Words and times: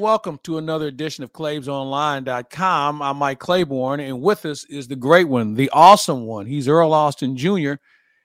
Welcome 0.00 0.38
to 0.44 0.58
another 0.58 0.86
edition 0.86 1.24
of 1.24 1.32
ClaibsOnline.com. 1.32 3.02
I'm 3.02 3.16
Mike 3.16 3.40
Claiborne, 3.40 3.98
and 3.98 4.22
with 4.22 4.46
us 4.46 4.64
is 4.66 4.86
the 4.86 4.94
great 4.94 5.26
one, 5.26 5.54
the 5.54 5.68
awesome 5.72 6.24
one. 6.24 6.46
He's 6.46 6.68
Earl 6.68 6.94
Austin 6.94 7.36
Jr., 7.36 7.72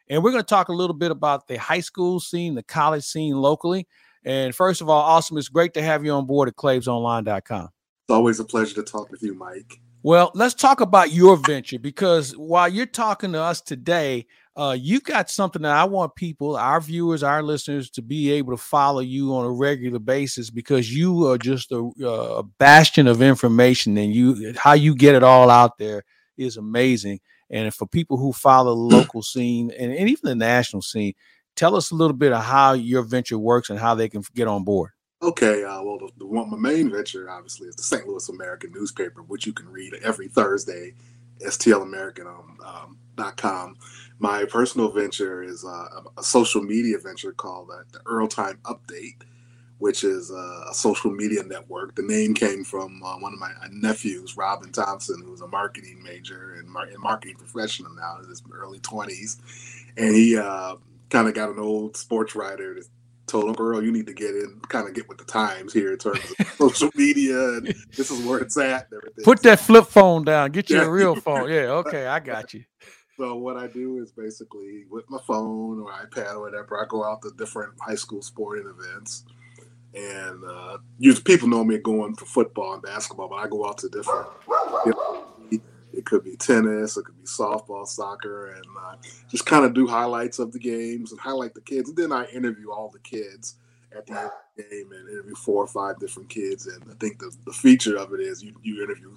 and 0.07 0.23
we're 0.23 0.29
going 0.29 0.44
to 0.44 0.47
talk 0.47 0.67
a 0.70 0.71
little 0.73 0.96
bit 0.96 1.09
about 1.09 1.47
the 1.47 1.57
high 1.57 1.79
school 1.79 2.20
scene, 2.20 2.54
the 2.54 2.62
college 2.62 3.04
scene 3.04 3.36
locally. 3.36 3.88
And 4.23 4.54
first 4.54 4.81
of 4.81 4.89
all, 4.89 5.01
awesome, 5.01 5.36
it's 5.39 5.49
great 5.49 5.73
to 5.73 5.81
have 5.81 6.05
you 6.05 6.12
on 6.12 6.28
board 6.28 6.47
at 6.47 6.55
ClaibsOnline.com. 6.57 7.63
It's 7.63 8.12
always 8.12 8.40
a 8.40 8.46
pleasure 8.46 8.76
to 8.76 8.83
talk 8.83 9.10
with 9.10 9.24
you, 9.24 9.33
Mike. 9.33 9.81
Well, 10.03 10.29
let's 10.35 10.53
talk 10.53 10.79
about 10.79 11.12
your 11.12 11.37
venture 11.37 11.79
because 11.79 12.37
while 12.37 12.69
you're 12.69 12.85
talking 12.85 13.31
to 13.31 13.42
us 13.42 13.62
today, 13.62 14.28
uh, 14.56 14.78
you 14.79 14.99
got 14.99 15.29
something 15.29 15.63
that 15.63 15.76
I 15.76 15.86
want 15.86 16.16
people, 16.16 16.55
our 16.55 16.80
viewers, 16.80 17.23
our 17.23 17.41
listeners, 17.41 17.90
to 17.91 18.02
be 18.02 18.31
able 18.34 18.54
to 18.54 18.62
follow 18.62 18.99
you 18.99 19.34
on 19.34 19.45
a 19.45 19.52
regular 19.52 19.99
basis 19.99 20.52
because 20.52 20.94
you 20.94 21.27
are 21.27 21.38
just 21.38 21.72
a, 21.72 21.91
a 22.05 22.44
bastion 22.44 23.08
of 23.08 23.22
information, 23.22 23.98
and 23.98 24.13
you 24.13 24.54
how 24.55 24.74
you 24.74 24.96
get 24.96 25.16
it 25.16 25.24
all 25.24 25.50
out 25.50 25.77
there 25.77 26.04
is 26.38 26.58
amazing. 26.58 27.20
And 27.50 27.74
for 27.74 27.88
people 27.88 28.18
who 28.18 28.32
follow 28.34 28.76
the 28.76 28.96
local 28.96 29.22
scene 29.22 29.72
and, 29.72 29.91
and 29.91 30.10
even 30.10 30.30
the 30.30 30.36
national 30.36 30.82
scene, 30.82 31.13
tell 31.55 31.76
us 31.76 31.91
a 31.91 31.96
little 31.96 32.16
bit 32.16 32.34
of 32.34 32.44
how 32.44 32.74
your 32.74 33.04
venture 33.04 33.38
works 33.38 33.70
and 33.70 33.80
how 33.80 33.96
they 33.96 34.10
can 34.10 34.24
get 34.35 34.48
on 34.48 34.63
board. 34.63 34.91
Okay, 35.22 35.63
uh, 35.63 35.82
well, 35.82 35.98
the, 35.99 36.10
the, 36.18 36.26
one 36.26 36.49
my 36.49 36.58
main 36.58 36.91
venture 36.91 37.30
obviously 37.30 37.70
is 37.70 37.76
the 37.76 37.84
St. 37.84 38.05
Louis 38.05 38.27
American 38.27 38.72
newspaper, 38.74 39.22
which 39.24 39.46
you 39.46 39.54
can 39.54 39.70
read 39.70 39.94
every 40.04 40.27
Thursday, 40.27 40.94
stlamerican.com. 41.44 43.70
Um, 43.70 43.78
my 44.20 44.46
personal 44.46 44.92
venture 44.92 45.44
is 45.44 45.66
uh, 45.66 46.02
a 46.18 46.24
social 46.24 46.62
media 46.62 46.98
venture 46.98 47.34
called 47.34 47.70
uh, 47.72 47.84
the 47.92 48.00
Earl 48.06 48.28
Time 48.28 48.60
Update, 48.64 49.22
which 49.80 50.04
is 50.04 50.32
uh, 50.32 50.66
a 50.70 50.74
social 50.74 51.12
media 51.12 51.44
network. 51.44 51.96
The 51.96 52.04
name 52.04 52.34
came 52.34 52.64
from 52.64 53.02
uh, 53.04 53.18
one 53.18 53.34
of 53.34 53.40
my 53.40 53.52
nephews, 53.72 54.38
Robin 54.38 54.72
Thompson, 54.72 55.22
who's 55.26 55.42
a 55.42 55.48
marketing 55.48 56.02
major 56.04 56.55
and, 56.55 56.70
mar- 56.70 56.88
and 56.88 57.00
marketing 57.00 57.35
professional 57.35 57.94
now 57.96 58.20
in 58.24 58.30
his 58.30 58.41
early 58.54 58.80
20s. 58.80 59.38
And 59.98 60.16
he 60.16 60.35
kind 61.10 61.28
of 61.28 61.34
got 61.34 61.50
an 61.50 61.60
old 61.60 61.98
sports 61.98 62.35
writer 62.35 62.76
that 62.76 62.88
told 63.27 63.49
him, 63.49 63.55
Earl, 63.57 63.84
you 63.84 63.91
need 63.91 64.07
to 64.07 64.13
get 64.13 64.31
in, 64.31 64.59
kind 64.69 64.88
of 64.88 64.93
get 64.93 65.07
with 65.07 65.17
the 65.17 65.25
times 65.25 65.73
here 65.73 65.93
in 65.93 65.97
terms 65.97 66.19
of 66.39 66.47
social 66.57 66.89
media. 66.95 67.55
And 67.55 67.67
this 67.95 68.11
is 68.11 68.25
where 68.25 68.39
it's 68.39 68.57
at. 68.57 68.88
Put 69.23 69.41
that 69.43 69.59
flip 69.59 69.85
phone 69.85 70.23
down. 70.23 70.52
Get 70.52 70.69
you 70.69 70.81
a 70.81 70.89
real 70.89 71.16
phone. 71.16 71.49
Yeah, 71.53 71.71
okay, 71.83 72.07
I 72.07 72.19
got 72.19 72.53
you. 72.53 72.63
So 73.17 73.35
what 73.35 73.57
I 73.57 73.67
do 73.67 74.01
is 74.01 74.11
basically 74.11 74.85
with 74.89 75.07
my 75.09 75.19
phone 75.27 75.79
or 75.79 75.91
iPad 75.91 76.35
or 76.35 76.41
whatever, 76.41 76.81
I 76.81 76.85
go 76.88 77.03
out 77.03 77.21
to 77.23 77.31
different 77.38 77.73
high 77.79 77.95
school 77.95 78.21
sporting 78.21 78.66
events. 78.67 79.25
And 79.94 80.44
uh, 80.44 80.77
usually 80.97 81.23
people 81.23 81.47
know 81.47 81.63
me 81.63 81.77
going 81.77 82.16
for 82.16 82.25
football 82.25 82.73
and 82.73 82.81
basketball, 82.81 83.27
but 83.29 83.35
I 83.35 83.47
go 83.47 83.67
out 83.67 83.77
to 83.79 83.89
different. 83.89 84.27
You 84.85 84.91
know, 84.91 85.32
it 86.03 86.09
could 86.09 86.23
be 86.25 86.35
tennis, 86.35 86.97
it 86.97 87.05
could 87.05 87.17
be 87.17 87.25
softball, 87.25 87.87
soccer, 87.87 88.51
and 88.51 88.65
uh, 88.77 88.95
just 89.29 89.45
kind 89.45 89.63
of 89.63 89.73
do 89.73 89.87
highlights 89.87 90.37
of 90.37 90.51
the 90.51 90.59
games 90.59 91.11
and 91.11 91.19
highlight 91.19 91.53
the 91.53 91.61
kids. 91.61 91.87
And 91.87 91.97
then 91.97 92.11
I 92.11 92.25
interview 92.25 92.71
all 92.71 92.89
the 92.89 92.99
kids 92.99 93.55
at 93.95 94.05
the 94.05 94.31
game 94.57 94.91
and 94.91 95.09
interview 95.09 95.35
four 95.35 95.63
or 95.63 95.67
five 95.67 95.99
different 95.99 96.27
kids. 96.27 96.67
And 96.67 96.83
I 96.91 96.95
think 96.95 97.19
the, 97.19 97.33
the 97.45 97.53
feature 97.53 97.97
of 97.97 98.13
it 98.13 98.19
is 98.19 98.43
you, 98.43 98.53
you 98.63 98.83
interview 98.83 99.15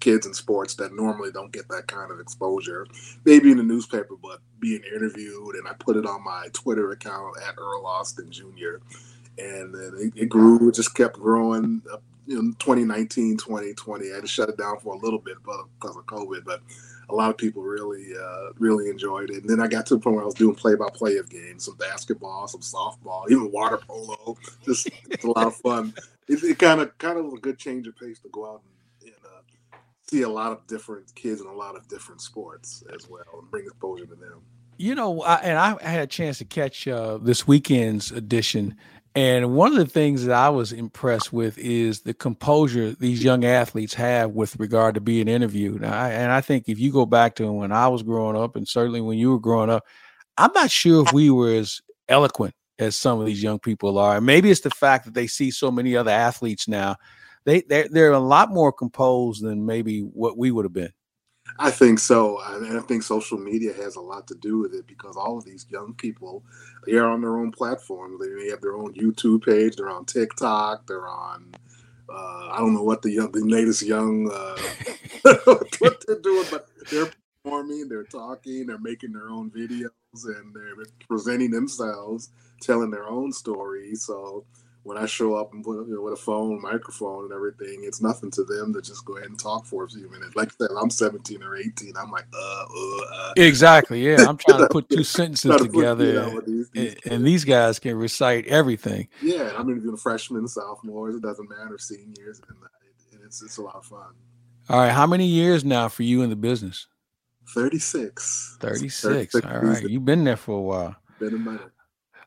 kids 0.00 0.26
in 0.26 0.34
sports 0.34 0.74
that 0.74 0.94
normally 0.94 1.30
don't 1.32 1.52
get 1.52 1.66
that 1.68 1.86
kind 1.86 2.10
of 2.10 2.20
exposure, 2.20 2.86
maybe 3.24 3.50
in 3.50 3.56
the 3.56 3.62
newspaper, 3.62 4.14
but 4.22 4.40
being 4.60 4.82
interviewed. 4.94 5.54
And 5.54 5.66
I 5.66 5.72
put 5.78 5.96
it 5.96 6.04
on 6.04 6.22
my 6.22 6.48
Twitter 6.52 6.90
account 6.90 7.36
at 7.48 7.54
Earl 7.56 7.86
Austin 7.86 8.30
Jr. 8.30 8.82
And 9.38 9.74
then 9.74 9.92
it, 9.98 10.24
it 10.24 10.28
grew, 10.28 10.68
it 10.68 10.74
just 10.74 10.94
kept 10.94 11.14
growing. 11.14 11.80
You 12.26 12.36
know, 12.36 12.52
2019, 12.58 13.36
2020, 13.36 14.10
I 14.10 14.14
had 14.14 14.22
to 14.22 14.28
shut 14.28 14.48
it 14.48 14.56
down 14.56 14.78
for 14.78 14.94
a 14.94 14.98
little 14.98 15.18
bit 15.18 15.36
because 15.42 15.96
of 15.96 16.06
COVID, 16.06 16.44
but 16.44 16.60
a 17.08 17.14
lot 17.14 17.30
of 17.30 17.36
people 17.36 17.62
really 17.62 18.12
uh, 18.16 18.52
really 18.58 18.88
enjoyed 18.88 19.30
it. 19.30 19.42
And 19.42 19.50
then 19.50 19.60
I 19.60 19.66
got 19.66 19.86
to 19.86 19.94
the 19.94 20.00
point 20.00 20.16
where 20.16 20.22
I 20.22 20.26
was 20.26 20.34
doing 20.34 20.54
play 20.54 20.74
by 20.74 20.88
play 20.92 21.16
of 21.16 21.28
games, 21.28 21.66
some 21.66 21.76
basketball, 21.76 22.48
some 22.48 22.60
softball, 22.60 23.24
even 23.30 23.52
water 23.52 23.78
polo. 23.78 24.36
Just 24.64 24.88
it's 25.10 25.24
a 25.24 25.30
lot 25.30 25.46
of 25.46 25.56
fun. 25.56 25.94
It 26.28 26.58
kind 26.58 26.80
of 26.80 26.96
kind 26.98 27.18
of 27.18 27.32
a 27.32 27.38
good 27.38 27.58
change 27.58 27.86
of 27.86 27.96
pace 27.96 28.20
to 28.20 28.28
go 28.28 28.46
out 28.46 28.62
and, 29.02 29.12
and 29.12 29.26
uh, 29.26 29.76
see 30.06 30.22
a 30.22 30.28
lot 30.28 30.52
of 30.52 30.66
different 30.66 31.14
kids 31.14 31.40
in 31.40 31.46
a 31.46 31.52
lot 31.52 31.76
of 31.76 31.86
different 31.88 32.20
sports 32.20 32.82
as 32.94 33.08
well, 33.08 33.24
and 33.38 33.50
bring 33.50 33.64
exposure 33.64 34.06
to 34.06 34.14
them. 34.14 34.42
You 34.78 34.94
know, 34.94 35.22
I, 35.22 35.36
and 35.36 35.58
I 35.58 35.88
had 35.88 36.00
a 36.00 36.06
chance 36.06 36.38
to 36.38 36.44
catch 36.44 36.88
uh, 36.88 37.18
this 37.18 37.46
weekend's 37.46 38.10
edition, 38.10 38.76
and 39.14 39.54
one 39.54 39.72
of 39.72 39.78
the 39.78 39.86
things 39.86 40.24
that 40.24 40.34
I 40.34 40.48
was 40.48 40.72
impressed 40.72 41.32
with 41.32 41.58
is 41.58 42.00
the 42.00 42.14
composure 42.14 42.92
these 42.92 43.22
young 43.22 43.44
athletes 43.44 43.92
have 43.94 44.30
with 44.30 44.58
regard 44.58 44.94
to 44.94 45.00
being 45.02 45.28
interviewed. 45.28 45.82
And 45.82 45.94
I, 45.94 46.10
and 46.10 46.32
I 46.32 46.40
think 46.40 46.68
if 46.68 46.78
you 46.78 46.90
go 46.90 47.04
back 47.04 47.34
to 47.36 47.52
when 47.52 47.72
I 47.72 47.88
was 47.88 48.02
growing 48.02 48.36
up, 48.36 48.56
and 48.56 48.66
certainly 48.66 49.02
when 49.02 49.18
you 49.18 49.30
were 49.30 49.38
growing 49.38 49.68
up, 49.68 49.84
I'm 50.38 50.52
not 50.54 50.70
sure 50.70 51.04
if 51.04 51.12
we 51.12 51.30
were 51.30 51.52
as 51.52 51.82
eloquent 52.08 52.54
as 52.78 52.96
some 52.96 53.20
of 53.20 53.26
these 53.26 53.42
young 53.42 53.58
people 53.58 53.98
are. 53.98 54.20
Maybe 54.20 54.50
it's 54.50 54.62
the 54.62 54.70
fact 54.70 55.04
that 55.04 55.14
they 55.14 55.26
see 55.26 55.50
so 55.50 55.70
many 55.70 55.94
other 55.94 56.10
athletes 56.10 56.66
now. 56.66 56.96
They 57.44 57.62
they're, 57.62 57.88
they're 57.88 58.12
a 58.12 58.18
lot 58.18 58.50
more 58.50 58.72
composed 58.72 59.42
than 59.42 59.66
maybe 59.66 60.00
what 60.00 60.38
we 60.38 60.50
would 60.50 60.64
have 60.64 60.72
been. 60.72 60.92
I 61.58 61.70
think 61.70 62.00
so, 62.00 62.40
and 62.44 62.78
I 62.78 62.82
think 62.82 63.02
social 63.04 63.38
media 63.38 63.72
has 63.74 63.96
a 63.96 64.00
lot 64.00 64.28
to 64.28 64.34
do 64.36 64.58
with 64.58 64.74
it 64.74 64.86
because 64.88 65.16
all 65.16 65.38
of 65.38 65.44
these 65.44 65.66
young 65.70 65.94
people, 65.94 66.44
they 66.86 66.94
are 66.94 67.08
on 67.08 67.22
their 67.22 67.38
own 67.38 67.52
platform. 67.52 68.18
They 68.20 68.48
have 68.50 68.60
their 68.60 68.76
own 68.76 68.94
YouTube 68.94 69.44
page. 69.44 69.76
They're 69.76 69.90
on 69.90 70.04
TikTok. 70.04 70.86
They're 70.86 71.08
on. 71.08 71.54
Uh, 72.08 72.48
I 72.52 72.58
don't 72.58 72.74
know 72.74 72.82
what 72.84 73.02
the 73.02 73.10
young, 73.12 73.32
the 73.32 73.44
latest 73.44 73.82
young, 73.82 74.30
uh, 74.32 74.56
what 75.80 76.04
they're 76.06 76.20
doing, 76.20 76.46
but 76.50 76.68
they're 76.90 77.10
performing, 77.44 77.88
they're 77.88 78.04
talking, 78.04 78.66
they're 78.66 78.78
making 78.78 79.12
their 79.12 79.30
own 79.30 79.50
videos, 79.50 79.90
and 80.26 80.54
they're 80.54 80.76
presenting 81.08 81.50
themselves, 81.50 82.30
telling 82.62 82.90
their 82.90 83.08
own 83.08 83.32
stories. 83.32 84.04
So 84.06 84.44
when 84.84 84.98
I 84.98 85.06
show 85.06 85.34
up 85.34 85.52
and 85.52 85.64
put, 85.64 85.86
you 85.86 85.94
know, 85.94 86.02
with 86.02 86.14
a 86.14 86.16
phone, 86.16 86.60
microphone, 86.60 87.24
and 87.24 87.32
everything, 87.32 87.82
it's 87.84 88.02
nothing 88.02 88.30
to 88.32 88.44
them 88.44 88.72
to 88.74 88.82
just 88.82 89.04
go 89.04 89.16
ahead 89.16 89.28
and 89.28 89.38
talk 89.38 89.64
for 89.64 89.84
a 89.84 89.88
few 89.88 90.10
minutes. 90.10 90.34
Like 90.34 90.48
I 90.48 90.66
said, 90.66 90.76
I'm 90.76 90.90
17 90.90 91.42
or 91.42 91.56
18. 91.56 91.92
I'm 91.96 92.10
like, 92.10 92.26
uh, 92.34 92.64
uh, 92.64 93.14
uh. 93.14 93.32
exactly. 93.36 94.04
Yeah, 94.04 94.24
I'm 94.28 94.36
trying 94.36 94.60
to 94.60 94.68
put 94.70 94.88
two 94.88 95.04
sentences 95.04 95.60
together, 95.60 96.04
put, 96.04 96.06
you 96.06 96.12
know, 96.34 96.40
these, 96.40 96.70
these 96.70 96.96
and, 97.04 97.12
and, 97.12 97.26
these 97.26 97.44
guys 97.44 97.78
can 97.78 97.96
recite 97.96 98.46
everything. 98.46 99.08
Yeah, 99.22 99.52
I'm 99.56 99.68
interviewing 99.70 99.96
freshmen, 99.96 100.48
sophomores. 100.48 101.14
It 101.14 101.22
doesn't 101.22 101.48
matter, 101.48 101.78
seniors, 101.78 102.40
and 102.48 103.20
it's 103.24 103.42
it's 103.42 103.58
a 103.58 103.62
lot 103.62 103.76
of 103.76 103.84
fun. 103.84 104.14
All 104.68 104.78
right, 104.78 104.92
how 104.92 105.06
many 105.06 105.26
years 105.26 105.64
now 105.64 105.88
for 105.88 106.02
you 106.02 106.22
in 106.22 106.30
the 106.30 106.36
business? 106.36 106.86
36. 107.54 108.58
36. 108.60 109.02
36 109.02 109.46
All 109.46 109.60
right, 109.60 109.82
you've 109.88 110.04
been 110.04 110.24
there 110.24 110.36
for 110.36 110.58
a 110.58 110.60
while. 110.60 110.96
Been 111.18 111.34
a 111.34 111.38
minute. 111.38 111.70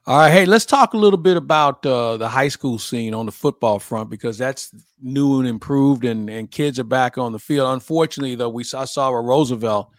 All 0.07 0.19
right, 0.19 0.29
hey, 0.29 0.45
let's 0.45 0.67
talk 0.67 0.93
a 0.93 0.97
little 0.97 1.17
bit 1.17 1.35
about 1.35 1.83
uh, 1.83 2.17
the 2.17 2.29
high 2.29 2.49
school 2.49 2.77
scene 2.77 3.15
on 3.15 3.25
the 3.25 3.31
football 3.31 3.79
front 3.79 4.07
because 4.07 4.37
that's 4.37 4.69
new 5.01 5.39
and 5.39 5.47
improved, 5.47 6.05
and, 6.05 6.29
and 6.29 6.51
kids 6.51 6.77
are 6.77 6.83
back 6.83 7.17
on 7.17 7.31
the 7.31 7.39
field. 7.39 7.73
Unfortunately, 7.73 8.35
though, 8.35 8.49
we 8.49 8.63
saw, 8.63 8.85
saw 8.85 9.09
where 9.09 9.23
Roosevelt 9.23 9.89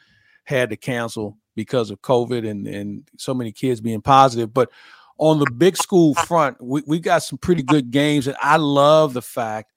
had 0.45 0.71
to 0.71 0.77
cancel 0.77 1.37
because 1.57 1.91
of 1.91 2.03
COVID 2.03 2.49
and, 2.49 2.69
and 2.69 3.03
so 3.17 3.35
many 3.35 3.51
kids 3.51 3.81
being 3.81 4.01
positive. 4.01 4.55
But 4.55 4.71
on 5.19 5.41
the 5.41 5.51
big 5.51 5.77
school 5.77 6.15
front, 6.15 6.63
we, 6.63 6.85
we 6.87 7.01
got 7.01 7.25
some 7.25 7.39
pretty 7.39 7.65
good 7.65 7.91
games, 7.91 8.29
and 8.29 8.37
I 8.41 8.59
love 8.59 9.13
the 9.13 9.23
fact 9.23 9.73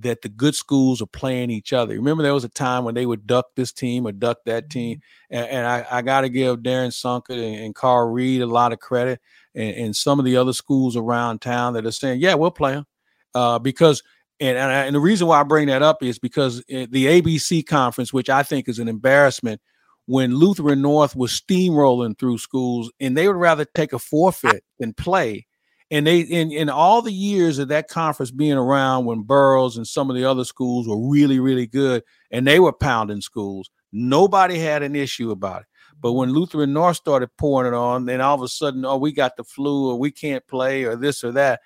that 0.00 0.22
the 0.22 0.28
good 0.28 0.54
schools 0.54 1.02
are 1.02 1.06
playing 1.06 1.50
each 1.50 1.72
other. 1.72 1.94
Remember, 1.94 2.22
there 2.22 2.34
was 2.34 2.44
a 2.44 2.48
time 2.48 2.84
when 2.84 2.94
they 2.94 3.06
would 3.06 3.26
duck 3.26 3.46
this 3.56 3.72
team 3.72 4.06
or 4.06 4.12
duck 4.12 4.38
that 4.46 4.70
team, 4.70 4.98
mm-hmm. 4.98 5.36
and, 5.36 5.46
and 5.48 5.66
I, 5.66 5.86
I 5.90 6.02
got 6.02 6.22
to 6.22 6.28
give 6.28 6.58
Darren 6.58 6.88
Sunkett 6.88 7.42
and, 7.42 7.64
and 7.64 7.74
Carl 7.74 8.10
Reed 8.10 8.42
a 8.42 8.46
lot 8.46 8.72
of 8.72 8.78
credit 8.78 9.20
and, 9.54 9.74
and, 9.74 9.96
some 9.96 10.18
of 10.18 10.24
the 10.24 10.36
other 10.36 10.52
schools 10.52 10.96
around 10.96 11.40
town 11.40 11.74
that 11.74 11.86
are 11.86 11.90
saying, 11.90 12.20
yeah, 12.20 12.34
we'll 12.34 12.50
play 12.50 12.74
them. 12.74 12.86
Uh, 13.34 13.58
because, 13.58 14.02
and, 14.40 14.56
and, 14.56 14.70
and, 14.70 14.94
the 14.94 15.00
reason 15.00 15.26
why 15.26 15.40
I 15.40 15.42
bring 15.42 15.66
that 15.66 15.82
up 15.82 16.02
is 16.02 16.18
because 16.18 16.62
the 16.68 16.86
ABC 16.86 17.66
conference, 17.66 18.12
which 18.12 18.30
I 18.30 18.42
think 18.42 18.68
is 18.68 18.78
an 18.78 18.88
embarrassment, 18.88 19.60
when 20.06 20.34
Lutheran 20.34 20.80
North 20.80 21.14
was 21.14 21.32
steamrolling 21.32 22.18
through 22.18 22.38
schools 22.38 22.90
and 22.98 23.14
they 23.14 23.26
would 23.26 23.36
rather 23.36 23.66
take 23.74 23.92
a 23.92 23.98
forfeit 23.98 24.64
than 24.78 24.94
play. 24.94 25.46
And 25.90 26.06
they, 26.06 26.20
in, 26.20 26.52
in 26.52 26.68
all 26.68 27.00
the 27.00 27.12
years 27.12 27.58
of 27.58 27.68
that 27.68 27.88
conference 27.88 28.30
being 28.30 28.58
around 28.58 29.06
when 29.06 29.22
Burroughs 29.22 29.76
and 29.76 29.86
some 29.86 30.10
of 30.10 30.16
the 30.16 30.24
other 30.24 30.44
schools 30.44 30.86
were 30.86 31.10
really, 31.10 31.40
really 31.40 31.66
good 31.66 32.02
and 32.30 32.46
they 32.46 32.60
were 32.60 32.72
pounding 32.72 33.22
schools, 33.22 33.70
nobody 33.90 34.58
had 34.58 34.82
an 34.82 34.94
issue 34.94 35.30
about 35.30 35.62
it. 35.62 35.66
But 36.00 36.12
when 36.12 36.32
Lutheran 36.32 36.72
North 36.72 36.96
started 36.96 37.30
pouring 37.38 37.72
it 37.72 37.76
on, 37.76 38.04
then 38.04 38.20
all 38.20 38.34
of 38.34 38.42
a 38.42 38.48
sudden, 38.48 38.84
oh, 38.84 38.98
we 38.98 39.12
got 39.12 39.36
the 39.36 39.44
flu 39.44 39.90
or 39.90 39.98
we 39.98 40.10
can't 40.10 40.46
play 40.46 40.84
or 40.84 40.94
this 40.94 41.24
or 41.24 41.32
that. 41.32 41.60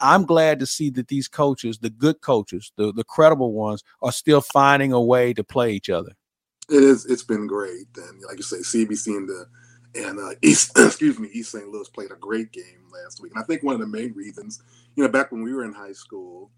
I'm 0.00 0.24
glad 0.24 0.60
to 0.60 0.66
see 0.66 0.90
that 0.90 1.08
these 1.08 1.28
coaches, 1.28 1.78
the 1.78 1.90
good 1.90 2.20
coaches, 2.20 2.72
the, 2.76 2.92
the 2.92 3.04
credible 3.04 3.52
ones, 3.52 3.82
are 4.02 4.12
still 4.12 4.40
finding 4.40 4.92
a 4.92 5.00
way 5.00 5.32
to 5.34 5.42
play 5.42 5.72
each 5.72 5.90
other. 5.90 6.12
It 6.68 6.82
is. 6.82 7.06
It's 7.06 7.24
been 7.24 7.46
great. 7.46 7.86
And 7.96 8.22
like 8.28 8.36
you 8.36 8.42
say, 8.42 8.58
CBC 8.58 9.16
and 9.16 9.28
the 9.28 9.46
and 9.94 10.18
uh, 10.18 10.34
East, 10.42 10.72
excuse 10.78 11.18
me, 11.18 11.28
East 11.32 11.52
St. 11.52 11.68
Louis 11.68 11.88
played 11.88 12.10
a 12.10 12.16
great 12.16 12.52
game 12.52 12.86
last 12.92 13.22
week. 13.22 13.32
And 13.34 13.42
I 13.42 13.46
think 13.46 13.62
one 13.62 13.74
of 13.74 13.80
the 13.80 13.86
main 13.86 14.12
reasons, 14.14 14.62
you 14.96 15.02
know, 15.02 15.08
back 15.08 15.32
when 15.32 15.42
we 15.42 15.52
were 15.52 15.64
in 15.64 15.72
high 15.72 15.92
school, 15.92 16.50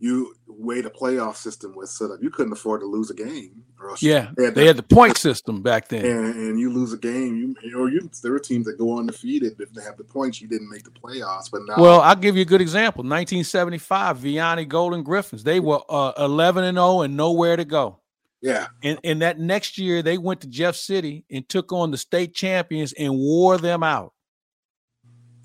you 0.00 0.34
way 0.46 0.80
the 0.80 0.90
playoff 0.90 1.36
system 1.36 1.74
was 1.74 1.90
set 1.90 2.10
up, 2.10 2.18
you 2.22 2.30
couldn't 2.30 2.52
afford 2.52 2.80
to 2.80 2.86
lose 2.86 3.10
a 3.10 3.14
game. 3.14 3.64
yeah, 3.98 4.30
they 4.36 4.44
had, 4.44 4.54
they 4.54 4.66
had, 4.66 4.76
the 4.76 4.82
point 4.82 5.16
system 5.16 5.60
back 5.60 5.88
then, 5.88 6.04
and, 6.04 6.34
and, 6.34 6.60
you 6.60 6.72
lose 6.72 6.92
a 6.92 6.96
game, 6.96 7.36
you 7.36 7.76
or 7.76 7.88
you 7.88 8.08
there 8.22 8.32
are 8.32 8.38
teams 8.38 8.66
that 8.66 8.78
go 8.78 8.96
undefeated 8.98 9.60
if 9.60 9.72
they 9.72 9.82
have 9.82 9.96
the 9.96 10.04
points. 10.04 10.40
You 10.40 10.46
didn't 10.46 10.70
make 10.70 10.84
the 10.84 10.90
playoffs, 10.90 11.50
but 11.50 11.62
now. 11.66 11.82
Well, 11.82 12.00
I'll 12.00 12.16
give 12.16 12.36
you 12.36 12.42
a 12.42 12.44
good 12.44 12.60
example. 12.60 13.02
1975, 13.02 14.18
Vianney 14.18 14.68
Golden 14.68 15.02
Griffins. 15.02 15.42
They 15.42 15.58
were 15.58 15.80
uh, 15.88 16.12
11 16.18 16.64
and 16.64 16.76
0 16.76 17.02
and 17.02 17.16
nowhere 17.16 17.56
to 17.56 17.64
go. 17.64 17.98
Yeah, 18.40 18.68
and 18.82 18.98
and 19.02 19.22
that 19.22 19.38
next 19.38 19.78
year 19.78 20.02
they 20.02 20.16
went 20.16 20.40
to 20.42 20.48
Jeff 20.48 20.76
City 20.76 21.24
and 21.30 21.48
took 21.48 21.72
on 21.72 21.90
the 21.90 21.98
state 21.98 22.34
champions 22.34 22.92
and 22.92 23.12
wore 23.18 23.58
them 23.58 23.82
out. 23.82 24.12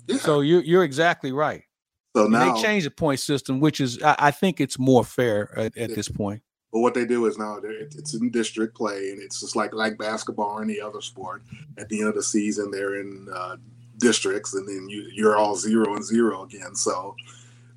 Yeah. 0.06 0.18
So 0.18 0.40
you're 0.40 0.62
you're 0.62 0.84
exactly 0.84 1.32
right. 1.32 1.62
So 2.16 2.28
now 2.28 2.48
and 2.48 2.56
they 2.56 2.62
changed 2.62 2.86
the 2.86 2.90
point 2.90 3.18
system, 3.18 3.58
which 3.58 3.80
is 3.80 4.00
I, 4.02 4.14
I 4.18 4.30
think 4.30 4.60
it's 4.60 4.78
more 4.78 5.04
fair 5.04 5.56
at, 5.58 5.76
at 5.76 5.94
this 5.94 6.08
point. 6.08 6.42
But 6.72 6.80
what 6.80 6.94
they 6.94 7.04
do 7.04 7.26
is 7.26 7.38
now 7.38 7.60
it's 7.62 8.14
in 8.14 8.30
district 8.30 8.76
play, 8.76 9.10
and 9.10 9.20
it's 9.20 9.40
just 9.40 9.56
like 9.56 9.72
like 9.72 9.98
basketball 9.98 10.58
or 10.58 10.62
any 10.62 10.80
other 10.80 11.00
sport. 11.00 11.42
At 11.78 11.88
the 11.88 12.00
end 12.00 12.08
of 12.08 12.14
the 12.14 12.22
season, 12.22 12.70
they're 12.70 13.00
in 13.00 13.28
uh, 13.32 13.56
districts, 13.98 14.54
and 14.54 14.68
then 14.68 14.88
you 14.88 15.08
you're 15.12 15.36
all 15.36 15.56
zero 15.56 15.94
and 15.94 16.04
zero 16.04 16.42
again. 16.42 16.74
So 16.74 17.14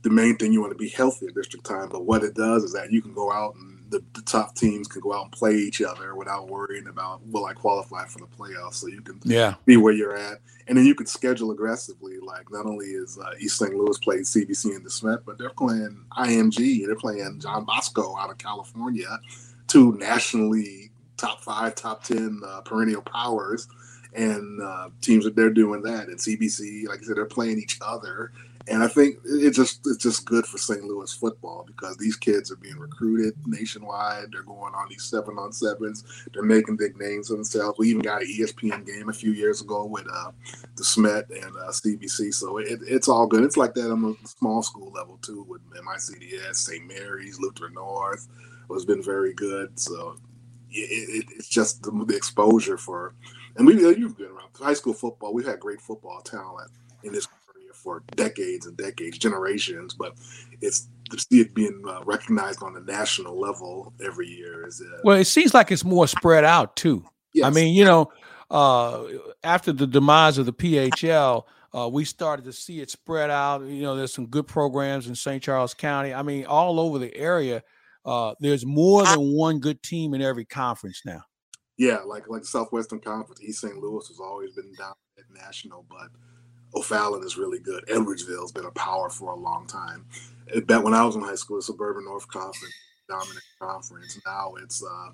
the 0.02 0.10
main 0.10 0.36
thing 0.38 0.54
you 0.54 0.62
want 0.62 0.72
to 0.72 0.78
be 0.78 0.90
healthy 0.90 1.28
at 1.28 1.36
district 1.36 1.66
time. 1.66 1.90
But 1.90 2.06
what 2.06 2.24
it 2.24 2.34
does 2.34 2.64
is 2.64 2.74
that 2.74 2.92
you 2.92 3.02
can 3.02 3.14
go 3.14 3.32
out 3.32 3.56
and 3.56 3.77
the, 3.90 4.04
the, 4.14 4.22
top 4.22 4.56
teams 4.56 4.88
can 4.88 5.02
go 5.02 5.14
out 5.14 5.24
and 5.24 5.32
play 5.32 5.56
each 5.56 5.82
other 5.82 6.16
without 6.16 6.48
worrying 6.50 6.88
about 6.88 7.26
will 7.28 7.46
I 7.46 7.54
qualify 7.54 8.06
for 8.06 8.20
the 8.20 8.26
playoffs. 8.26 8.76
So 8.76 8.88
you 8.88 9.02
can 9.02 9.20
yeah 9.24 9.56
be 9.66 9.78
where 9.78 9.94
you're 9.94 10.16
at, 10.16 10.40
and 10.68 10.78
then 10.78 10.86
you 10.86 10.96
can 10.96 11.06
schedule 11.06 11.52
aggressively. 11.52 12.20
Like 12.20 12.52
not 12.52 12.66
only 12.66 12.88
is 12.88 13.18
uh, 13.18 13.32
East 13.40 13.58
St. 13.58 13.74
Louis 13.74 13.98
playing 14.00 14.24
CBC 14.24 14.76
and 14.76 14.86
DeSmet, 14.86 15.24
but 15.26 15.38
they're 15.38 15.50
playing 15.50 16.06
IMG. 16.18 16.86
They're 16.86 16.96
playing 16.96 17.40
John 17.40 17.66
Bosco 17.66 18.18
out 18.18 18.30
of 18.30 18.38
California, 18.38 19.20
two 19.68 19.98
nationally 19.98 20.92
top 21.18 21.42
five, 21.42 21.76
top 21.76 22.04
ten 22.04 22.42
uh, 22.46 22.62
perennial 22.62 23.02
powers. 23.02 23.68
And 24.14 24.62
uh, 24.62 24.90
teams 25.02 25.26
that 25.26 25.36
they're 25.36 25.52
doing 25.52 25.84
that, 25.84 26.08
and 26.08 26.18
CBC, 26.18 26.88
like 26.88 27.02
I 27.02 27.04
said, 27.04 27.18
they're 27.18 27.26
playing 27.26 27.60
each 27.60 27.78
other, 27.82 28.32
and 28.70 28.84
I 28.84 28.88
think 28.88 29.18
it 29.24 29.52
just 29.52 29.86
it's 29.86 30.04
just 30.04 30.26
good 30.26 30.46
for 30.46 30.58
St. 30.58 30.84
Louis 30.84 31.14
football 31.14 31.64
because 31.66 31.96
these 31.98 32.18
kids 32.18 32.52
are 32.52 32.58
being 32.58 32.78
recruited 32.78 33.34
nationwide. 33.46 34.32
They're 34.32 34.44
going 34.44 34.74
on 34.74 34.88
these 34.90 35.06
seven 35.06 35.38
on 35.38 35.54
sevens. 35.54 36.04
They're 36.34 36.44
making 36.44 36.76
big 36.76 36.98
names 37.00 37.30
for 37.30 37.36
themselves. 37.36 37.80
We 37.80 37.90
even 37.90 38.02
got 38.02 38.22
an 38.22 38.28
ESPN 38.28 38.86
game 38.86 39.08
a 39.08 39.14
few 39.14 39.32
years 39.32 39.62
ago 39.62 39.86
with 39.86 40.06
uh, 40.12 40.32
Smet 40.76 41.30
and 41.30 41.56
uh, 41.58 41.72
CBC. 41.72 42.34
So 42.34 42.58
it, 42.58 42.80
it's 42.84 43.08
all 43.08 43.26
good. 43.26 43.44
It's 43.44 43.58
like 43.58 43.74
that 43.76 43.92
on 43.92 44.02
the 44.02 44.16
small 44.26 44.62
school 44.62 44.92
level 44.92 45.18
too 45.22 45.46
with 45.48 45.62
MICDS, 45.72 46.56
St. 46.56 46.86
Mary's, 46.86 47.40
Lutheran 47.40 47.74
North. 47.74 48.28
It's 48.70 48.86
been 48.86 49.04
very 49.04 49.34
good. 49.34 49.80
So 49.80 50.18
it, 50.70 51.24
it, 51.24 51.26
it's 51.38 51.48
just 51.48 51.84
the, 51.84 51.92
the, 52.06 52.16
exposure 52.18 52.78
for, 52.78 53.16
and 53.56 53.66
we 53.66 53.80
you've 53.80 54.18
been 54.18 54.28
around 54.28 54.50
high 54.60 54.74
school 54.74 54.94
football. 54.94 55.34
We've 55.34 55.48
had 55.48 55.62
great 55.62 55.80
football 55.80 56.20
talent 56.22 56.72
in 57.04 57.14
this 57.14 57.28
for 57.88 58.04
decades 58.16 58.66
and 58.66 58.76
decades, 58.76 59.18
generations. 59.18 59.94
But 59.94 60.16
it's 60.60 60.90
to 61.10 61.18
see 61.18 61.40
it 61.40 61.54
being 61.54 61.82
uh, 61.88 62.04
recognized 62.04 62.62
on 62.62 62.76
a 62.76 62.82
national 62.82 63.40
level 63.40 63.94
every 64.04 64.28
year 64.28 64.68
is 64.68 64.82
uh, 64.82 65.00
well. 65.06 65.18
It 65.18 65.26
seems 65.26 65.54
like 65.54 65.72
it's 65.72 65.86
more 65.86 66.06
spread 66.06 66.44
out 66.44 66.76
too. 66.76 67.06
Yes. 67.34 67.46
I 67.46 67.50
mean, 67.52 67.74
you 67.74 67.86
know, 67.86 68.12
uh, 68.52 69.06
after 69.44 69.72
the 69.72 69.88
demise 69.88 70.38
of 70.38 70.46
the 70.46 70.54
PHL. 70.54 71.44
Uh, 71.76 71.88
we 71.88 72.06
started 72.06 72.46
to 72.46 72.54
see 72.54 72.80
it 72.80 72.90
spread 72.90 73.30
out. 73.30 73.62
You 73.62 73.84
know, 73.84 73.96
there's 73.96 74.14
some 74.14 74.26
good 74.28 74.48
programs 74.48 75.08
in 75.08 75.14
St. 75.14 75.44
Charles 75.44 75.74
County. 75.74 76.14
I 76.14 76.24
mean, 76.24 76.46
all 76.46 76.80
over 76.80 76.98
the 76.98 77.16
area. 77.16 77.62
Uh, 78.06 78.34
there's 78.40 78.66
more 78.66 79.04
than 79.04 79.36
one 79.36 79.60
good 79.60 79.84
team 79.84 80.14
in 80.14 80.22
every 80.22 80.46
conference 80.46 81.02
now. 81.06 81.22
Yeah, 81.76 82.00
like 82.06 82.28
like 82.30 82.42
the 82.42 82.48
Southwestern 82.48 83.02
Conference, 83.02 83.42
East 83.44 83.62
St. 83.62 83.78
Louis 83.78 84.08
has 84.08 84.20
always 84.20 84.54
been 84.54 84.74
down 84.80 84.94
at 85.20 85.26
national, 85.30 85.86
but 85.90 86.08
O'Fallon 86.78 87.24
is 87.24 87.38
really 87.38 87.60
good. 87.60 87.84
Edwardsville's 87.88 88.52
been 88.52 88.66
a 88.66 88.72
power 88.72 89.10
for 89.10 89.32
a 89.32 89.36
long 89.36 89.66
time. 89.66 90.06
Back 90.66 90.84
when 90.84 90.94
I 90.94 91.04
was 91.04 91.16
in 91.16 91.24
high 91.24 91.36
school, 91.36 91.58
the 91.58 91.64
Suburban 91.64 92.06
North 92.06 92.28
Conference, 92.28 92.74
dominant 93.10 93.44
conference. 93.60 94.20
Now 94.26 94.54
it's 94.62 94.84
uh, 94.84 95.10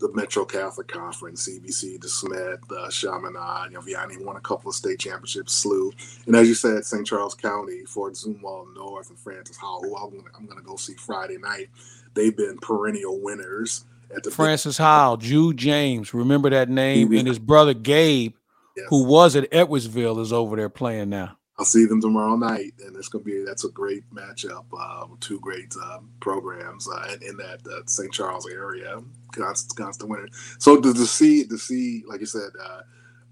the 0.00 0.12
Metro 0.12 0.44
Catholic 0.44 0.88
Conference, 0.88 1.48
CBC, 1.48 2.00
DeSmet, 2.00 2.58
uh, 2.70 2.90
Chaminade. 2.90 3.70
You 3.70 3.78
know, 3.78 3.80
Vianney 3.80 4.22
won 4.24 4.36
a 4.36 4.40
couple 4.40 4.68
of 4.68 4.74
state 4.74 4.98
championships, 4.98 5.64
SLU. 5.64 5.92
And 6.26 6.34
as 6.34 6.48
you 6.48 6.54
said, 6.54 6.84
St. 6.84 7.06
Charles 7.06 7.34
County, 7.34 7.84
Fort 7.86 8.14
Zumwalt 8.14 8.74
North, 8.74 9.08
and 9.08 9.18
Francis 9.18 9.56
Howell, 9.56 10.10
who 10.10 10.24
I'm 10.36 10.46
going 10.46 10.58
to 10.58 10.64
go 10.64 10.76
see 10.76 10.94
Friday 10.94 11.38
night. 11.38 11.70
They've 12.14 12.36
been 12.36 12.58
perennial 12.58 13.20
winners. 13.20 13.84
At 14.14 14.22
the 14.22 14.30
Francis 14.30 14.78
Howell, 14.78 15.16
Jude 15.16 15.56
James, 15.56 16.12
remember 16.12 16.50
that 16.50 16.68
name, 16.68 17.12
and 17.12 17.26
his 17.26 17.38
brother 17.38 17.74
Gabe 17.74 18.34
yes. 18.76 18.86
who 18.88 19.04
was 19.04 19.36
at 19.36 19.50
Edwardsville, 19.50 20.20
is 20.20 20.32
over 20.32 20.56
there 20.56 20.68
playing 20.68 21.10
now. 21.10 21.38
I'll 21.56 21.64
see 21.64 21.84
them 21.84 22.00
tomorrow 22.00 22.34
night, 22.34 22.72
and 22.84 22.96
it's 22.96 23.08
gonna 23.08 23.24
be 23.24 23.44
that's 23.44 23.64
a 23.64 23.70
great 23.70 24.02
matchup. 24.12 24.64
Uh, 24.76 25.06
two 25.20 25.38
great 25.38 25.72
uh, 25.80 26.00
programs 26.18 26.88
uh, 26.88 27.14
in, 27.14 27.28
in, 27.30 27.36
that 27.36 27.60
uh, 27.70 27.86
St. 27.86 28.12
Charles 28.12 28.48
area, 28.48 29.00
constant, 29.32 29.76
constant 29.76 30.10
winner. 30.10 30.28
So 30.58 30.80
to, 30.80 30.92
to 30.92 31.06
see 31.06 31.44
to 31.44 31.56
see, 31.56 32.02
like 32.08 32.20
you 32.20 32.26
said, 32.26 32.50
uh, 32.60 32.80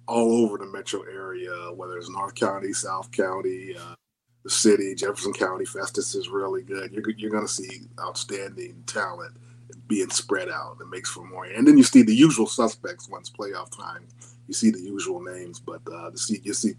all 0.07 0.45
over 0.45 0.59
the 0.59 0.67
metro 0.67 1.03
area, 1.03 1.51
whether 1.75 1.97
it's 1.97 2.11
North 2.11 2.37
County, 2.37 2.73
South 2.73 3.11
County, 3.11 3.75
uh, 3.77 3.95
the 4.45 4.51
city, 4.51 4.95
Jefferson 4.95 5.33
County, 5.33 5.65
Festus 5.65 6.15
is 6.15 6.29
really 6.29 6.63
good. 6.63 6.93
You're 6.93 7.09
you're 7.17 7.31
gonna 7.31 7.49
see 7.49 7.89
outstanding 8.01 8.85
talent 8.87 9.37
being 9.89 10.11
spread 10.11 10.49
out. 10.49 10.79
It 10.81 10.89
makes 10.89 11.11
for 11.11 11.25
more, 11.25 11.45
and 11.45 11.67
then 11.67 11.77
you 11.77 11.85
see 11.85 12.03
the 12.03 12.15
usual 12.15 12.47
suspects 12.47 13.09
once 13.09 13.31
playoff 13.31 13.77
time 13.77 14.07
you 14.53 14.55
see 14.55 14.71
the 14.71 14.81
usual 14.81 15.23
names, 15.23 15.61
but 15.61 15.81
uh, 15.93 16.11
the 16.11 16.19
see 16.19 16.41
you 16.45 16.55
see 16.55 16.75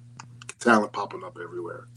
talent 0.60 0.94
popping 0.94 1.24
up 1.24 1.38
everywhere. 1.42 1.88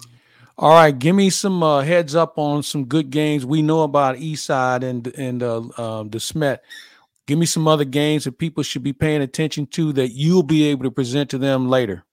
All 0.59 0.71
right, 0.71 0.99
give 0.99 1.15
me 1.15 1.29
some 1.29 1.63
uh, 1.63 1.83
heads 1.83 2.15
up 2.15 2.39
on 2.39 2.63
some 2.63 2.87
good 2.87 3.11
games 3.11 3.45
we 3.45 3.61
know 3.61 3.83
about 3.83 4.17
Eastside 4.17 4.83
and 4.83 5.07
and 5.09 5.43
uh, 5.43 5.59
uh, 5.59 6.05
DeSmet. 6.05 6.59
Give 7.27 7.39
me 7.39 7.47
some 7.47 7.67
other 7.67 7.85
games 7.85 8.25
that 8.25 8.39
people 8.39 8.63
should 8.63 8.85
be 8.85 8.93
paying 8.93 9.21
attention 9.21 9.67
to 9.69 9.93
that 9.95 10.13
you'll 10.13 10.45
be 10.45 10.65
able 10.65 10.85
to 10.85 10.91
present 10.91 11.29
to 11.31 11.39
them 11.39 11.69
later. 11.69 12.05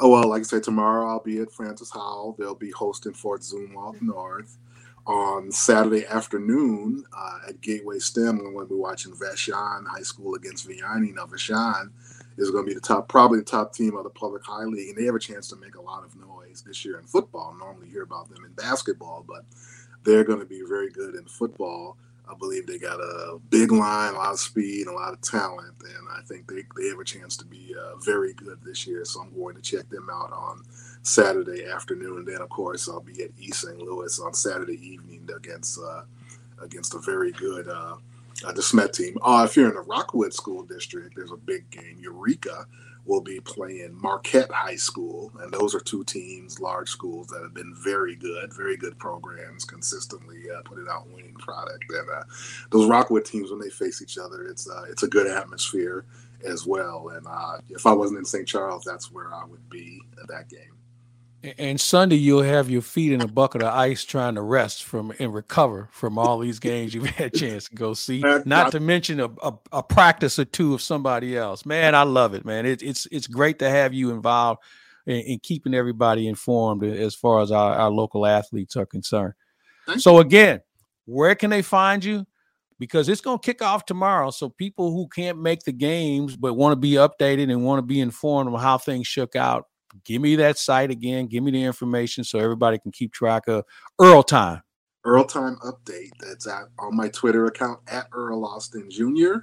Oh 0.00 0.10
well, 0.10 0.28
like 0.28 0.40
I 0.40 0.44
said, 0.44 0.62
tomorrow 0.62 1.08
I'll 1.08 1.22
be 1.22 1.38
at 1.38 1.52
Francis 1.52 1.90
Howell. 1.92 2.36
They'll 2.38 2.54
be 2.54 2.70
hosting 2.70 3.12
Fort 3.12 3.42
Zumwalt 3.42 4.02
North. 4.02 4.58
On 5.06 5.52
Saturday 5.52 6.04
afternoon 6.04 7.04
uh, 7.16 7.38
at 7.48 7.60
Gateway 7.60 8.00
STEM, 8.00 8.40
I'm 8.40 8.54
going 8.54 8.66
to 8.66 8.74
be 8.74 8.80
watching 8.80 9.12
Vashon 9.12 9.86
High 9.86 10.02
School 10.02 10.34
against 10.34 10.68
Vianney. 10.68 11.14
Now 11.14 11.26
Vashon 11.26 11.92
is 12.36 12.50
going 12.50 12.64
to 12.64 12.68
be 12.68 12.74
the 12.74 12.80
top, 12.80 13.08
probably 13.08 13.38
the 13.38 13.44
top 13.44 13.72
team 13.72 13.96
of 13.96 14.02
the 14.02 14.10
public 14.10 14.44
high 14.44 14.64
league, 14.64 14.88
and 14.88 14.98
they 14.98 15.04
have 15.04 15.14
a 15.14 15.20
chance 15.20 15.46
to 15.48 15.56
make 15.56 15.76
a 15.76 15.80
lot 15.80 16.02
of 16.02 16.16
noise 16.16 16.64
this 16.66 16.84
year 16.84 16.98
in 16.98 17.06
football. 17.06 17.54
Normally, 17.56 17.86
you 17.86 17.92
hear 17.92 18.02
about 18.02 18.28
them 18.28 18.44
in 18.44 18.52
basketball, 18.54 19.24
but 19.28 19.44
they're 20.04 20.24
going 20.24 20.40
to 20.40 20.44
be 20.44 20.62
very 20.68 20.90
good 20.90 21.14
in 21.14 21.24
football. 21.26 21.96
I 22.28 22.34
believe 22.34 22.66
they 22.66 22.78
got 22.78 22.98
a 22.98 23.38
big 23.50 23.70
line, 23.70 24.14
a 24.14 24.16
lot 24.16 24.32
of 24.32 24.40
speed, 24.40 24.88
a 24.88 24.92
lot 24.92 25.12
of 25.12 25.20
talent, 25.20 25.74
and 25.84 26.08
I 26.10 26.22
think 26.22 26.48
they, 26.48 26.64
they 26.76 26.88
have 26.88 26.98
a 26.98 27.04
chance 27.04 27.36
to 27.36 27.44
be 27.44 27.76
uh, 27.78 27.96
very 27.98 28.32
good 28.32 28.58
this 28.64 28.88
year. 28.88 29.04
So 29.04 29.20
I'm 29.20 29.32
going 29.32 29.54
to 29.54 29.62
check 29.62 29.88
them 29.88 30.08
out 30.12 30.32
on 30.32 30.64
Saturday 31.06 31.64
afternoon, 31.66 32.18
and 32.18 32.26
then 32.26 32.40
of 32.40 32.48
course 32.48 32.88
I'll 32.88 33.00
be 33.00 33.22
at 33.22 33.30
East 33.38 33.60
St. 33.62 33.78
Louis 33.78 34.18
on 34.18 34.34
Saturday 34.34 34.74
evening 34.74 35.28
against 35.34 35.78
uh, 35.78 36.02
against 36.62 36.94
a 36.94 36.98
very 36.98 37.32
good 37.32 37.68
uh, 37.68 37.96
uh, 38.44 38.52
DeSmet 38.52 38.92
team. 38.92 39.16
Uh, 39.22 39.46
if 39.48 39.56
you're 39.56 39.68
in 39.68 39.74
the 39.74 39.82
Rockwood 39.82 40.32
School 40.32 40.62
District, 40.64 41.14
there's 41.14 41.32
a 41.32 41.36
big 41.36 41.70
game. 41.70 41.98
Eureka 42.00 42.66
will 43.04 43.20
be 43.20 43.38
playing 43.38 43.96
Marquette 44.00 44.50
High 44.50 44.74
School, 44.76 45.30
and 45.40 45.52
those 45.52 45.74
are 45.76 45.80
two 45.80 46.02
teams, 46.02 46.58
large 46.58 46.88
schools 46.88 47.28
that 47.28 47.42
have 47.42 47.54
been 47.54 47.72
very 47.84 48.16
good, 48.16 48.52
very 48.52 48.76
good 48.76 48.98
programs, 48.98 49.64
consistently 49.64 50.42
uh, 50.50 50.62
putting 50.64 50.88
out 50.90 51.08
winning 51.10 51.34
product. 51.34 51.84
And 51.88 52.10
uh, 52.10 52.24
those 52.70 52.88
Rockwood 52.88 53.24
teams, 53.24 53.50
when 53.50 53.60
they 53.60 53.70
face 53.70 54.02
each 54.02 54.18
other, 54.18 54.48
it's 54.48 54.68
uh, 54.68 54.84
it's 54.90 55.04
a 55.04 55.08
good 55.08 55.28
atmosphere 55.28 56.04
as 56.44 56.66
well. 56.66 57.10
And 57.10 57.26
uh, 57.28 57.58
if 57.68 57.86
I 57.86 57.92
wasn't 57.92 58.18
in 58.18 58.24
St. 58.24 58.46
Charles, 58.46 58.84
that's 58.84 59.12
where 59.12 59.32
I 59.32 59.44
would 59.44 59.70
be 59.70 60.02
at 60.20 60.28
that 60.28 60.48
game. 60.48 60.76
And 61.58 61.80
Sunday, 61.80 62.16
you'll 62.16 62.42
have 62.42 62.68
your 62.68 62.82
feet 62.82 63.12
in 63.12 63.20
a 63.20 63.28
bucket 63.28 63.62
of 63.62 63.72
ice 63.72 64.04
trying 64.04 64.34
to 64.34 64.42
rest 64.42 64.84
from 64.84 65.12
and 65.18 65.32
recover 65.32 65.88
from 65.92 66.18
all 66.18 66.38
these 66.38 66.58
games 66.58 66.92
you've 66.92 67.06
had 67.06 67.34
a 67.34 67.38
chance 67.38 67.68
to 67.68 67.74
go 67.74 67.94
see. 67.94 68.22
Not 68.44 68.72
to 68.72 68.80
mention 68.80 69.20
a, 69.20 69.28
a, 69.42 69.54
a, 69.72 69.82
practice 69.82 70.38
or 70.38 70.44
two 70.44 70.74
of 70.74 70.82
somebody 70.82 71.36
else. 71.36 71.64
Man, 71.64 71.94
I 71.94 72.02
love 72.02 72.34
it, 72.34 72.44
man. 72.44 72.66
It, 72.66 72.82
it's 72.82 73.06
it's 73.12 73.26
great 73.26 73.58
to 73.60 73.70
have 73.70 73.94
you 73.94 74.10
involved 74.10 74.62
in, 75.06 75.20
in 75.20 75.38
keeping 75.38 75.74
everybody 75.74 76.26
informed 76.26 76.82
as 76.82 77.14
far 77.14 77.42
as 77.42 77.52
our, 77.52 77.74
our 77.74 77.90
local 77.90 78.26
athletes 78.26 78.76
are 78.76 78.86
concerned. 78.86 79.34
So 79.98 80.18
again, 80.18 80.62
where 81.04 81.34
can 81.34 81.50
they 81.50 81.62
find 81.62 82.04
you? 82.04 82.26
Because 82.78 83.08
it's 83.08 83.20
going 83.20 83.38
to 83.38 83.46
kick 83.46 83.62
off 83.62 83.86
tomorrow. 83.86 84.30
So 84.30 84.48
people 84.48 84.90
who 84.90 85.08
can't 85.08 85.40
make 85.40 85.60
the 85.62 85.72
games 85.72 86.36
but 86.36 86.54
want 86.54 86.72
to 86.72 86.76
be 86.76 86.92
updated 86.92 87.50
and 87.50 87.64
want 87.64 87.78
to 87.78 87.82
be 87.82 88.00
informed 88.00 88.52
of 88.52 88.60
how 88.60 88.78
things 88.78 89.06
shook 89.06 89.36
out 89.36 89.66
give 90.04 90.22
me 90.22 90.36
that 90.36 90.58
site 90.58 90.90
again. 90.90 91.26
Give 91.26 91.42
me 91.42 91.50
the 91.50 91.62
information 91.62 92.24
so 92.24 92.38
everybody 92.38 92.78
can 92.78 92.92
keep 92.92 93.12
track 93.12 93.48
of 93.48 93.64
Earl 94.00 94.22
time. 94.22 94.62
Earl 95.06 95.24
Time 95.24 95.56
Update. 95.64 96.10
That's 96.18 96.48
at, 96.48 96.64
on 96.80 96.96
my 96.96 97.08
Twitter 97.08 97.46
account 97.46 97.78
at 97.86 98.08
Earl 98.12 98.44
Austin 98.44 98.90
Jr. 98.90 99.36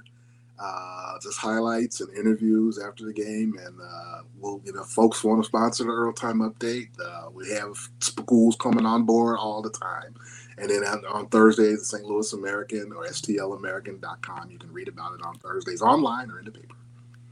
Uh, 0.62 1.18
just 1.20 1.38
highlights 1.38 2.00
and 2.00 2.16
interviews 2.16 2.78
after 2.78 3.04
the 3.04 3.12
game, 3.12 3.54
and 3.58 3.80
uh, 3.80 4.20
we'll 4.38 4.60
you 4.64 4.72
know 4.72 4.84
folks 4.84 5.24
want 5.24 5.42
to 5.42 5.46
sponsor 5.46 5.84
the 5.84 5.90
Earl 5.90 6.12
Time 6.12 6.38
Update. 6.40 6.88
Uh, 7.04 7.30
we 7.30 7.50
have 7.50 7.76
schools 8.00 8.56
coming 8.56 8.86
on 8.86 9.04
board 9.04 9.38
all 9.38 9.62
the 9.62 9.70
time, 9.70 10.14
and 10.58 10.70
then 10.70 10.84
on, 10.84 11.04
on 11.06 11.26
Thursdays, 11.28 11.78
the 11.78 11.84
St. 11.84 12.04
Louis 12.04 12.32
American 12.34 12.92
or 12.92 13.06
STLAmerican.com. 13.06 14.50
You 14.50 14.58
can 14.58 14.72
read 14.72 14.88
about 14.88 15.14
it 15.14 15.22
on 15.24 15.34
Thursdays 15.38 15.82
online 15.82 16.30
or 16.30 16.38
in 16.38 16.44
the 16.44 16.52
paper. 16.52 16.76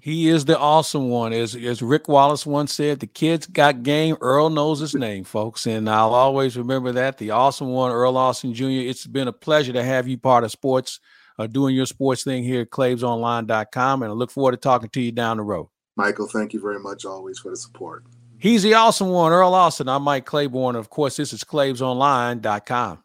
He 0.03 0.29
is 0.29 0.47
the 0.47 0.59
awesome 0.59 1.11
one. 1.11 1.33
As, 1.33 1.55
as 1.55 1.81
Rick 1.81 2.09
Wallace 2.09 2.45
once 2.45 2.75
said, 2.75 2.99
the 2.99 3.07
kids 3.07 3.47
got 3.47 3.85
game. 3.85 4.17
Earl 4.21 4.51
knows 4.51 4.81
his 4.81 4.97
name, 4.97 5.23
folks. 5.23 5.65
And 5.65 5.89
I'll 5.89 6.13
always 6.13 6.57
remember 6.57 6.91
that. 6.91 7.19
The 7.19 7.31
awesome 7.31 7.69
one, 7.69 7.93
Earl 7.93 8.17
Austin 8.17 8.53
Jr. 8.53 8.65
It's 8.65 9.07
been 9.07 9.29
a 9.29 9.33
pleasure 9.33 9.73
to 9.75 9.85
have 9.85 10.09
you 10.09 10.19
part 10.19 10.43
of 10.43 10.51
sports, 10.51 10.99
uh, 11.39 11.47
doing 11.47 11.77
your 11.77 11.87
sports 11.87 12.25
thing 12.25 12.43
here 12.43 12.63
at 12.63 12.71
ClaibsOnline.com. 12.71 14.03
And 14.03 14.11
I 14.11 14.13
look 14.13 14.33
forward 14.33 14.51
to 14.51 14.57
talking 14.57 14.89
to 14.89 15.01
you 15.01 15.13
down 15.13 15.37
the 15.37 15.45
road. 15.45 15.69
Michael, 15.95 16.27
thank 16.27 16.53
you 16.53 16.61
very 16.61 16.81
much 16.81 17.05
always 17.05 17.39
for 17.39 17.51
the 17.51 17.57
support. 17.57 18.03
He's 18.39 18.65
the 18.65 18.75
awesome 18.75 19.11
one, 19.11 19.31
Earl 19.31 19.55
Austin. 19.55 19.89
I'm 19.89 20.03
Mike 20.03 20.27
Claiborne. 20.27 20.75
Of 20.75 20.91
course, 20.91 21.17
this 21.17 21.33
is 21.33 21.45
ClaibsOnline.com. 21.45 23.05